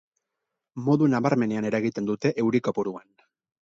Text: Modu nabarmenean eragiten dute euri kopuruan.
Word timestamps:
Modu 0.87 1.11
nabarmenean 1.15 1.71
eragiten 1.71 2.11
dute 2.11 2.35
euri 2.47 2.67
kopuruan. 2.71 3.11